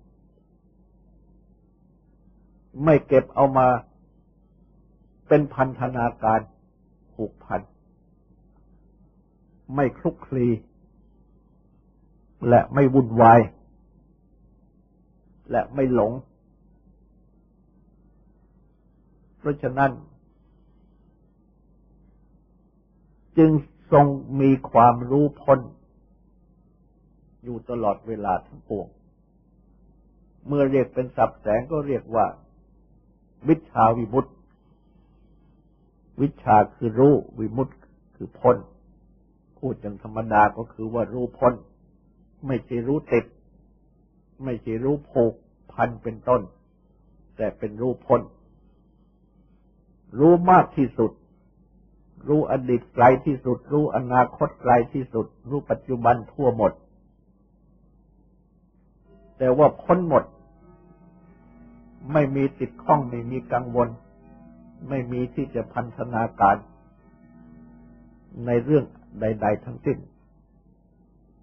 [2.83, 3.67] ไม่เก็บเอามา
[5.27, 6.39] เป็นพันธนาการ
[7.13, 7.61] ผูกพัน
[9.75, 10.47] ไม่คลุกคลี
[12.49, 13.39] และไม่วุ่นวาย
[15.51, 16.11] และไม่หลง
[19.37, 19.91] เพราะฉะนั้น
[23.37, 23.51] จึง
[23.91, 24.05] ทรง
[24.41, 25.59] มีความรู้พ้น
[27.43, 28.87] อยู่ตลอดเวลาทั้งปวง
[30.47, 32.25] เมื่อเรียกเป็นสับแสงก็เรียกว่า
[33.49, 34.31] วิชาวิมุตติ
[36.21, 37.73] วิชาคือรู้วิมุตติ
[38.15, 38.57] คือพ้น
[39.59, 41.53] พูดอย่างธรรมดาก็คือว่ารู้พ้น
[42.47, 43.25] ไม่ใช่รู้ติด
[44.43, 45.33] ไม่ใช่รู้ผูก
[45.71, 46.41] พันเป็นต้น
[47.37, 48.21] แต่เป็นรู้พ้น
[50.19, 51.11] รู้มากที่สุด
[52.27, 56.71] รู้อดีตไกลที่สุด รู้อนาคตไกลที่สุด รู้ปัจจุบันทั่วหมด
[59.37, 60.23] แต่ว่าพ้นหมด
[62.13, 63.89] ไม่มีติดข้องไม่มีกังวล
[64.89, 66.57] ไม่มีที่จะพันธนาการ
[68.45, 68.85] ในเรื่อง
[69.19, 69.97] ใด ๆ ทั้งสิ้น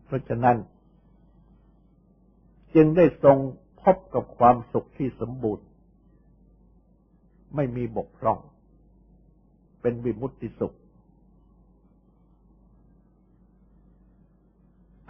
[0.05, 0.57] เพราะฉะนั้น
[2.74, 3.38] จึงได้ทรง
[3.83, 5.66] พบกับความสุขที่สมบูรณ์
[7.55, 8.38] ไม่มีบกพร่อง
[9.81, 10.77] เป็นวิมุตติสุข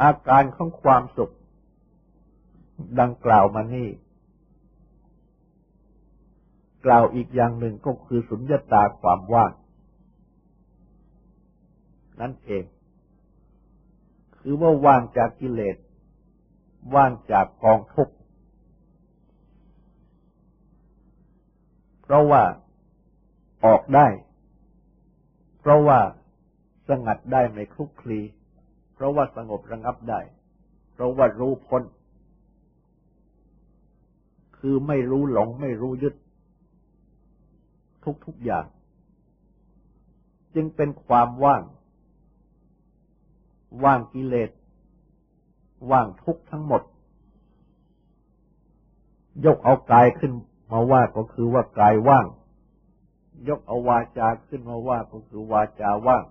[0.03, 1.35] อาการของความสุข
[3.01, 3.89] ดังกล่าวมานี่
[6.85, 9.53] กล่าวอีกอย่างหนึ่งก็คือสุญญตาความว่าง
[12.21, 12.65] นั่นเอง
[14.39, 15.77] คือว่าว่างจากกิเลส
[16.95, 18.15] ว่างจากกองทุกข์
[22.03, 22.43] เพราะว่า
[23.65, 24.07] ออกได้
[25.61, 25.99] เพราะว่า
[26.89, 28.21] สงัดได้ไม่คลุกคลี
[28.95, 30.21] เพราะว่าสงบระงับได้
[30.93, 31.83] เพราะว่ารู้พ้น
[34.59, 36.15] คือไม่รู้หลงไม่รู้ยึด
[38.27, 38.67] ทุกๆอย่าง
[40.55, 41.63] จึงเป็นความว่าง
[43.85, 44.51] ว่างกิเลส
[45.91, 46.83] ว่างทุกทั้งหมด
[49.45, 50.33] ยกเอากายขึ้น
[50.73, 52.27] มาว่าก็คือว่ากายว่าง
[53.49, 56.25] ยกเอาวาจาขึ้นมาว่าก็คือวาจาว่าง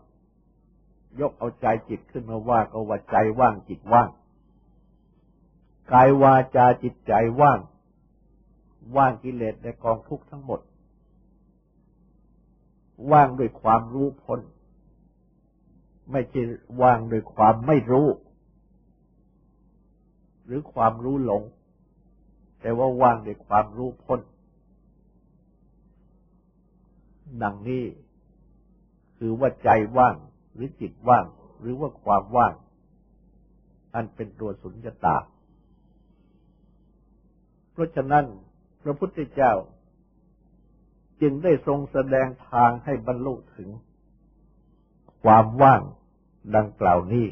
[1.19, 4.09] ยกเอาใจจิตขึ้นมาว่าก็ว่าใจว่างจิตว่าง
[5.91, 7.59] กายวาจาจิตใจว่าง
[8.95, 10.59] ว่างกิเลสในกองทุกข์ทั้งหมด
[13.11, 14.39] ว่างด้วยความรู้พ้น
[16.11, 16.41] ไม่ใช่
[16.81, 18.07] ว่างด้วยความไม่รู้
[20.45, 21.43] หรือความรู้หลง
[22.61, 24.19] แต่ว่าว่างด้วยความรู้พ้น
[27.41, 27.83] ดังนี้
[29.17, 30.15] คือว่าใจว่าง
[30.53, 31.25] หรือจิตว่าง
[31.59, 32.53] หรือว่าความว่าง
[33.95, 35.17] อันเป็นตัวสุญญตา
[37.71, 38.25] เพราะฉะนั้น
[38.83, 39.53] พระพุทธเจ้า
[41.23, 43.69] จึงได้ทรงแสดงทางให้บรรลุถึง
[45.23, 45.81] ความว่าง
[46.55, 47.27] ดังกล่าวนี้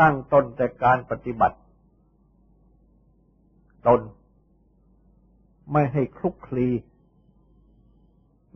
[0.00, 1.58] ตั้งตนแต่การปฏิบัติ
[3.86, 4.00] ตน
[5.72, 6.68] ไม่ให้คลุกคลี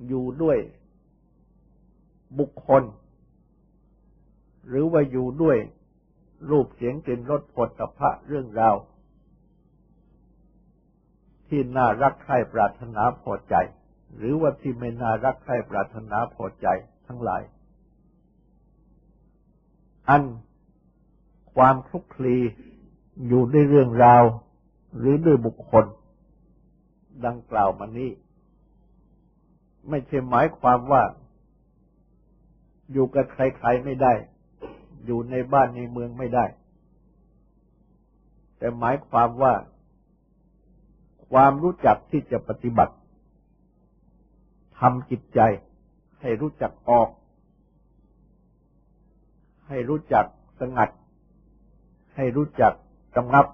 [0.07, 0.59] อยู่ด้วย
[2.39, 2.83] บุคคล
[4.69, 5.59] หรือว่าอยู่ด้วย
[6.51, 8.77] รูปเสียงกลิ่นรสผลตภะเรื่องราว
[11.49, 13.55] ที่น่ารักใคร่ปรารถนาพอใจ
[14.17, 16.67] หรือว่าที่ไม่น่ารักใคร่ปรารถนาพอใจ
[17.07, 17.43] ทั้งหลาย
[20.09, 20.23] อัน
[21.55, 22.37] ความคลุกคลี
[23.29, 24.23] อยู่ในเรื่องราว
[24.99, 25.85] หรือด้วยบุคคล
[27.27, 28.11] ดังกล่าวมานี้
[29.89, 31.03] ไม่ใช่หมายความว่า
[32.93, 34.13] อยู่กับใครๆไม่ได้
[35.07, 36.45] อยู่ในบ้านในเมืองไม่ได้
[38.59, 39.55] แต่หมายความว่า
[41.33, 42.95] ความรู้จักที่จะปฏิบัติ
[44.79, 45.41] ทำจิตใจ
[46.21, 47.09] ให้รู้จักออก
[49.69, 50.27] ให้รู้จัก
[50.61, 50.91] สงัด
[52.17, 52.73] ให้รู้จัก
[53.17, 53.47] กำงับ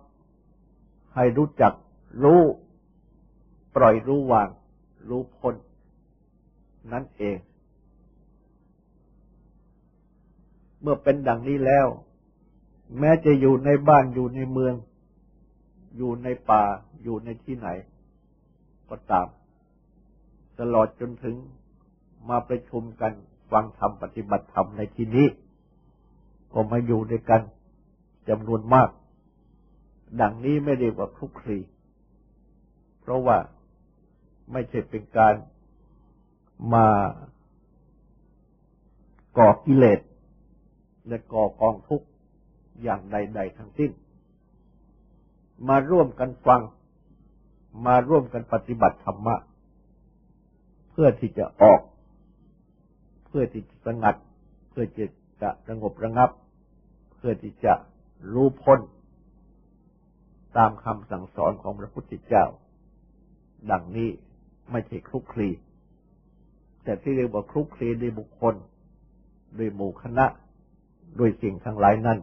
[1.15, 1.73] ให้รู้จัก
[2.23, 2.41] รู้
[3.75, 4.49] ปล่อยรู้วาง
[5.09, 5.55] รู้พ้น
[6.93, 7.39] นั่นเอง
[10.81, 11.87] เมื่อเป็นดังนี้แล้ว
[12.99, 14.75] แม้จะอยู่ในบ้านอยู่ในเมือง
[15.97, 16.63] อยู่ในป่า
[17.03, 17.69] อยู่ในที่ไหน
[18.91, 19.27] ก็ตาม
[20.61, 21.37] ตลอดจนถึง
[22.29, 23.13] มาประชุมกัน
[23.51, 25.27] ฟังธรรมปฏิบัติธรรมในที่นี้
[26.53, 27.43] ก็มาอยู่ด้วยกัน
[28.29, 28.89] จำนวนมาก
[30.21, 31.59] ดังนี้ไม่เรียกว่าคลุกคลี
[33.01, 33.39] เพราะว่า
[34.53, 35.35] ไม่ใช่เป็นการ
[36.75, 36.87] มา
[39.39, 40.01] ก่อกิเลส
[41.09, 42.07] และก่อกองทุกข์
[42.83, 43.91] อย่างใด ๆ ทั้งสิ้น
[45.69, 46.63] มาร่วมกันฟัง
[47.87, 49.37] มาร่วมกันปฏิบัติธรรมะ
[50.91, 51.81] เพื่อที่จะออก
[53.27, 54.17] เพื่อที่จะสงัด
[54.71, 55.05] เพื่อจะ
[55.43, 56.31] จะสงบระงับ
[57.17, 57.73] เพื่อที่จะ
[58.33, 58.81] รู้พ้น
[60.57, 62.45] ตามคำสั่งสอนของพระพุทธเจ้า
[63.71, 64.09] ดังนี้
[64.71, 65.49] ไม่ใช่คลุกคลี
[66.85, 68.55] แต่ที่เรียกว่าคลุกคลีในบุคคล
[69.55, 70.27] โดยหมู่คณะ
[71.19, 72.19] ด้วยสิ่งทั้งหลายนั้น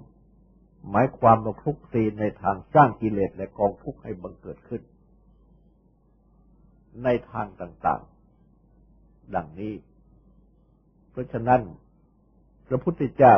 [0.90, 4.82] หมายความว่าคลุกคลีในทางสร้างกิเลสและกองทุกข์ให้บังเกิดขึ้น
[7.04, 9.74] ในทางต่างๆ ดังนี้
[11.12, 11.62] เพราะฉะนั้น
[12.68, 13.36] พระพุทธเจ้า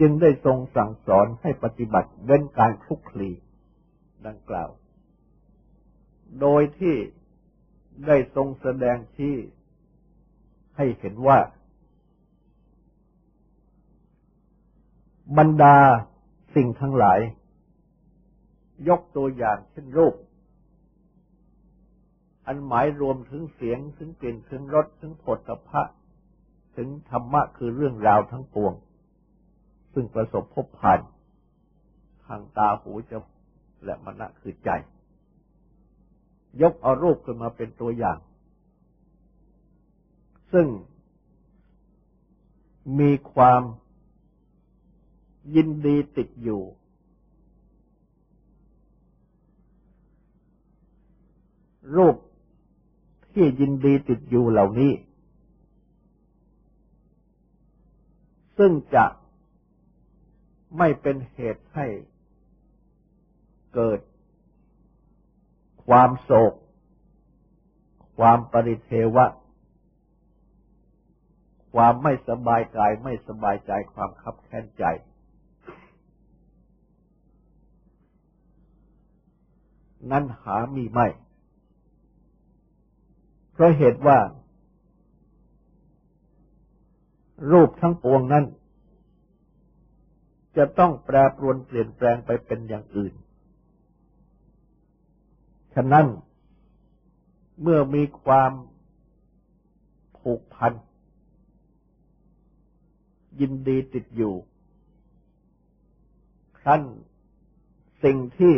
[0.00, 3.30] จึงได้ทรงสั่งสอนให้ปฏิบัติเว้นการคลุกคลี
[4.26, 4.70] ดังกล่าว
[6.40, 6.96] โดยที่
[8.06, 9.34] ได้ทรงแสดงที่
[10.76, 11.38] ให้เห็นว่า
[15.38, 15.76] บรรดา
[16.54, 17.20] สิ่งทั้งหลาย
[18.88, 20.14] ยกตัวอย่างเช่นรูป
[22.46, 25.82] อันหมายรวมถึงเสียงถึงกลิ่นถึงรสถึงผลตภะ
[26.76, 28.74] ถึงธรรมะคือเรื่องราวทั้งปวง
[29.92, 31.00] ซึ่งประสบพบผ่าน
[32.24, 33.40] ทางตาหูจมูก
[33.84, 34.70] และมณะคือใจ
[36.62, 38.18] ยกเอารูปขึ้นมาเป็นตัวอย่าง
[40.52, 40.66] ซึ่ง
[42.98, 43.62] มีความ
[45.54, 46.62] ยินดีติดอยู่
[51.96, 52.16] รูป
[53.32, 54.92] ที่ยินดีติดอยู่เหล่านี้
[58.58, 59.04] ซึ่งจะ
[60.78, 61.86] ไม่เป็นเหตุให้
[63.74, 64.00] เกิด
[65.86, 66.54] ความโศก
[68.18, 69.26] ความปริเทวะ
[71.74, 74.84] ความไม่สบายกายไม่สบายใจความคับแค้นใจ
[80.10, 81.06] นั้นหามีไม่
[83.52, 84.18] เพราะเหตุว่า
[87.50, 88.44] รูปทั้งปวงนั้น
[90.56, 93.14] จะต้องแปรปรวนเปลี่ยนแปลงไปเป็นอย่างอื่น
[95.74, 96.06] ฉะนั้น
[97.62, 98.52] เมื่อมีความ
[100.18, 100.72] ผูกพัน
[103.40, 104.34] ยินดีติดอยู่
[106.58, 106.82] ครั้น
[108.04, 108.54] สิ่งที่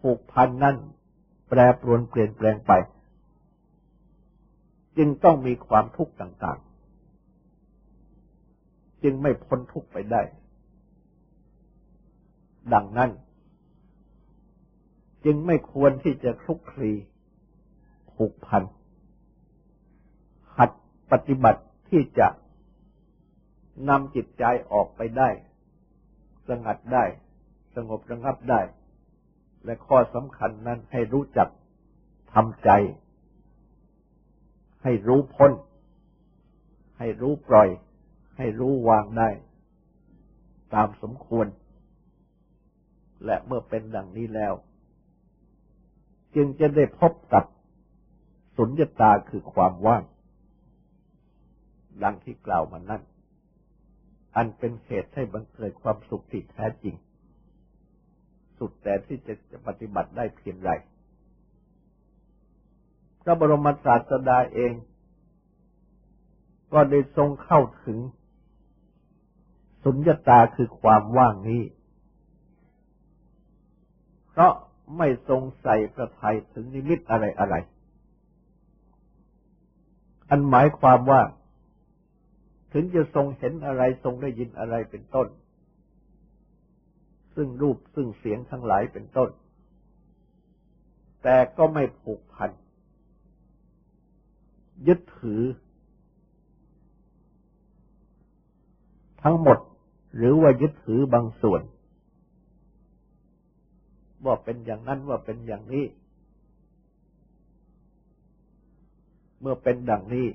[0.00, 0.76] ผูกพันนั่น
[1.48, 2.72] แปรปรวนเปลี่ยนแปลงไป
[4.96, 10.22] จึงต้องมีความทุกข์ต่างๆ จึงไม่พ้นทุกข์ไปได้
[12.72, 13.10] ดังนั้น
[15.24, 16.92] จึงไม่ควรที่จะคลุกคลี
[18.12, 18.62] ผูกพัน
[20.56, 20.70] หัด
[21.10, 22.28] ปฏิบัติที่จะ
[23.88, 25.28] นำจิตใจออกไปได้
[26.48, 27.04] สงัดได้
[27.74, 28.60] สงบระงับได้
[29.64, 31.48] และข้อสำคัญนั้นให้รู้จัก
[32.34, 32.70] ทำใจ
[34.82, 35.52] ให้รู้พ้น
[36.98, 37.68] ให้รู้ปล่อย
[38.36, 39.30] ให้รู้วางได้
[40.74, 41.46] ตามสมควร
[43.24, 44.54] และเมื่อเป็นดังนี้แล้ว
[46.34, 47.44] จึงจะได้พบกับ
[48.56, 50.02] สุญญตาคือความว่าง
[52.02, 53.02] ดังที่กล่าวมานั่น
[54.36, 56.94] อันเป็นเหตุให้บังเกิดความสุขที่แท้จริง
[58.60, 60.70] สุดแต่ที่จะจะปฏิบัติได้เพียงไร
[63.22, 64.72] พระบรมศาสดาเอง
[66.72, 67.98] ก็ได้ทรงเข้าถึง
[69.84, 71.62] สุญญตาคือความว่างนี้
[74.28, 74.52] เพราะ
[74.98, 77.54] ไม่ทรงใส่ประทัยถึงนิมิตอะไรอะไร
[80.30, 81.22] อันหมายความว่า
[82.72, 85.28] ถึงจะทรงเห็นอะไรทรงได้ยินอะไรเป็นต้น
[87.42, 89.30] ซึ่งรูปซึ่งเสียงทั้งหลายเป็นต้น
[91.22, 92.50] แต่ก็ไม่ผูกพัน
[94.86, 95.42] ยึดถือ
[99.22, 99.58] ทั้งหมด
[100.16, 101.62] หรือว่ายึดถือบางส่วน
[104.24, 105.84] ว่าเป็นอย่างนั้นว่าเป็นอย่างนี้
[109.40, 110.26] เมื่อเป็นดังนี้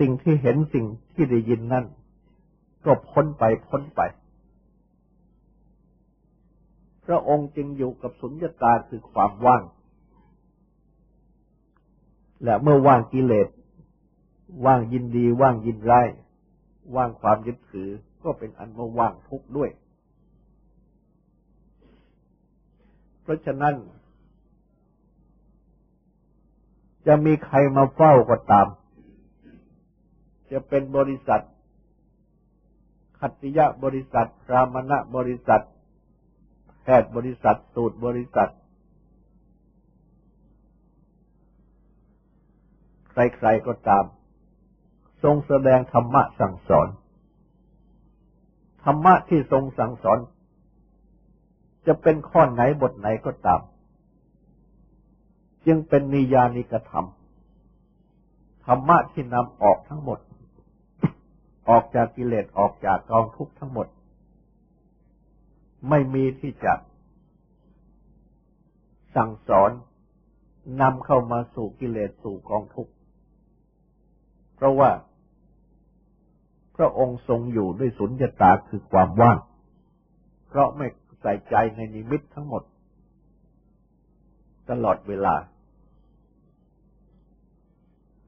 [0.00, 1.84] สิ่งที่เห็นสิ่งที่ได้ยินนั่น
[2.84, 4.02] ก็พ้นไปพ้นไป
[7.06, 9.62] พระองค์จึงอยู่กับสุญญตาคือความว่าง
[12.44, 13.48] และเมื่อว่างกิเลส
[14.64, 16.08] ว่างยินดี ว่างยินร้าย
[16.96, 17.90] ว่างความยึดถือ
[18.22, 19.70] ก็เป็นอันว่าว่างทุกข์ด้วย
[23.22, 23.74] เพราะฉะนั้น
[27.06, 28.66] จะมีใครมาเฝ้าก็ตาม
[30.52, 31.42] จะเป็นบริษัท
[33.18, 35.62] ขัตติยะบริษัท รามณะบริษัท
[36.82, 38.50] แพทย์บริษัทสูตรบริษัท
[43.10, 44.04] ใครๆก็ตาม
[45.22, 46.88] ทรงแสดงธรรมะสั่งสอน
[48.84, 50.18] ธรรมะที่ทรงสั่งสอน
[51.86, 53.60] จะเป็นข้อไหนบทไหนก็ตาม
[55.66, 57.06] จึงเป็นนิยานิกธรรม
[58.66, 60.18] ธรรมะที่นำออกทั้งหมด
[61.68, 63.86] ออกจากกิเลสออกจากกองทุกข์ทั้งหมด
[65.88, 66.74] ไม่มีที่จะ
[69.14, 69.70] สั่งสอน
[70.80, 72.92] นำเข้ามาสู่กิเลสสู่กองทุกข์
[74.56, 74.90] เพราะว่า
[76.76, 79.38] พระองค์ทรงอยู่ด้วยสุญญตาคือความว่าง
[80.48, 80.86] เพราะไม่
[81.20, 82.62] ใส่ใจในนิมิตทั้งหมด
[84.70, 85.34] ตลอดเวลา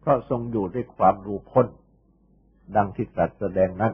[0.00, 1.66] เพราะทรงอยู่ด้วยความรู้พ้น
[2.76, 3.92] ดังที่ตรัสแสดงนั้น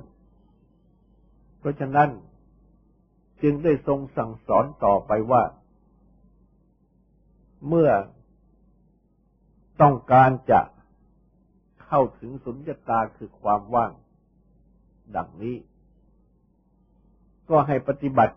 [1.59, 2.09] เพราะฉะนั้น
[3.43, 5.43] จึงได้ทรงสั่งสอนต่อไปว่า
[7.69, 7.91] เมื่อ
[9.81, 10.61] ต้องการจะ
[11.85, 13.93] เข้าถึงสุญญตาคือความว่าง
[15.17, 15.57] ดังนี้
[17.51, 18.37] ก็ให้ปฏิบัติ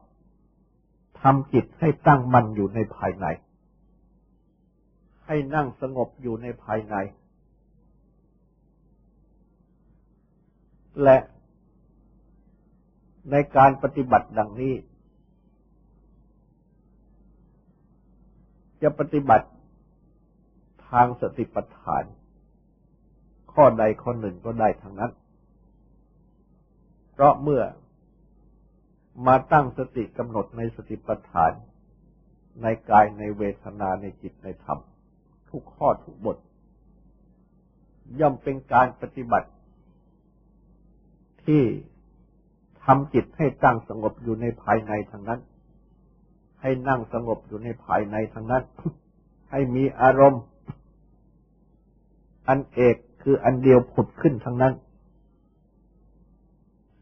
[1.21, 3.25] ทำจิตให้ตั้งมั่นอยู่ในภายใน
[5.25, 6.95] ให้นั่งสงบอยู่ในภายใน
[11.03, 11.17] และ
[13.31, 14.73] ในการปฏิบัติดังนี้
[18.83, 19.47] จะปฏิบัติ
[20.89, 22.03] ทางสติปัฏฐาน
[23.53, 25.11] ข้อใดข้อหนึ่งก็ได้ทั้งนั้น
[27.11, 27.63] เพราะเมื่อ
[29.27, 31.51] มาตั้งสติกำหนดในสติปัฏฐาน
[32.61, 34.79] ในกายในเวทนาในจิตในธรรม
[35.49, 36.37] ทุกข้อทุกบท
[38.19, 39.49] ย่อมเป็นการปฏิบัติ
[41.45, 41.63] ที่
[42.85, 45.39] ทำจิตให้ตั้งสงบอยู่ในภายในทั้งนั้น
[46.63, 48.63] ให้นั่งสงบอยู่ในภายในทั้งนั้น
[49.51, 50.43] ให้มีอารมณ์
[52.47, 54.73] อันเอกคืออันเดียวผุดขึ้นทั้งนั้น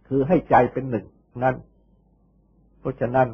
[0.07, 1.05] คือให้ใจเป็นหนึ่ง
[1.43, 1.55] นั้น
[2.79, 3.27] เพราะฉะนั้น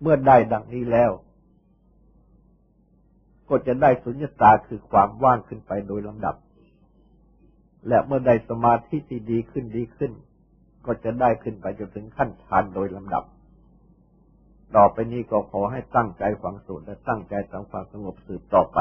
[0.00, 1.10] เมื่อได้ดังนี้แล้ว
[3.48, 6.36] ก็จะได้สุญญตาคือความว่างขึ้นไปโดยลำดับ
[7.88, 10.12] และเมื่อได้สมาธิที่ดีขึ้นดีขึ้น
[10.86, 13.24] ก็จะได้ขึ้นไปจนถึงขั้นฌานโดยลำดับ
[14.76, 18.78] ต่อไปนี้ก็ขอให้ตั้งใจฝังสูตรและตั้งใจสังฟังสงบสืบต่อไป